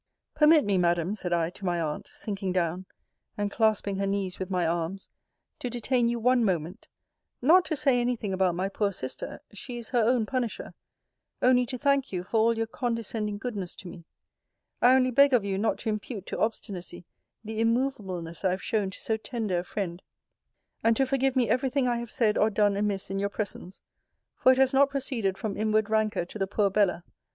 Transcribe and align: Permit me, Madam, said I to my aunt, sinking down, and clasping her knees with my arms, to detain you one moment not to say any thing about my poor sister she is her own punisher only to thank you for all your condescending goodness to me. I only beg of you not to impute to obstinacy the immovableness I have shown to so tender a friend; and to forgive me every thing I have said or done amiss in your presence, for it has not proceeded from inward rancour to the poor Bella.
Permit 0.33 0.65
me, 0.65 0.79
Madam, 0.79 1.13
said 1.13 1.31
I 1.31 1.51
to 1.51 1.63
my 1.63 1.79
aunt, 1.79 2.07
sinking 2.07 2.53
down, 2.53 2.87
and 3.37 3.51
clasping 3.51 3.97
her 3.97 4.07
knees 4.07 4.39
with 4.39 4.49
my 4.49 4.65
arms, 4.65 5.09
to 5.59 5.69
detain 5.69 6.07
you 6.07 6.17
one 6.19 6.43
moment 6.43 6.87
not 7.39 7.65
to 7.65 7.75
say 7.75 8.01
any 8.01 8.15
thing 8.15 8.33
about 8.33 8.55
my 8.55 8.67
poor 8.67 8.91
sister 8.91 9.41
she 9.53 9.77
is 9.77 9.89
her 9.89 10.01
own 10.03 10.25
punisher 10.25 10.73
only 11.43 11.67
to 11.67 11.77
thank 11.77 12.11
you 12.11 12.23
for 12.23 12.37
all 12.39 12.57
your 12.57 12.65
condescending 12.65 13.37
goodness 13.37 13.75
to 13.75 13.87
me. 13.87 14.03
I 14.81 14.95
only 14.95 15.11
beg 15.11 15.33
of 15.33 15.45
you 15.45 15.59
not 15.59 15.77
to 15.81 15.89
impute 15.89 16.25
to 16.25 16.39
obstinacy 16.39 17.05
the 17.43 17.59
immovableness 17.61 18.43
I 18.43 18.49
have 18.49 18.63
shown 18.63 18.89
to 18.89 18.99
so 18.99 19.17
tender 19.17 19.59
a 19.59 19.63
friend; 19.63 20.01
and 20.83 20.97
to 20.97 21.05
forgive 21.05 21.35
me 21.35 21.47
every 21.47 21.69
thing 21.69 21.87
I 21.87 21.97
have 21.97 22.09
said 22.09 22.39
or 22.39 22.49
done 22.49 22.75
amiss 22.75 23.11
in 23.11 23.19
your 23.19 23.29
presence, 23.29 23.81
for 24.35 24.51
it 24.51 24.57
has 24.57 24.73
not 24.73 24.89
proceeded 24.89 25.37
from 25.37 25.55
inward 25.55 25.91
rancour 25.91 26.25
to 26.25 26.39
the 26.39 26.47
poor 26.47 26.71
Bella. 26.71 27.03